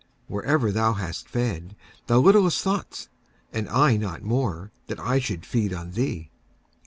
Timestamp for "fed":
1.29-1.75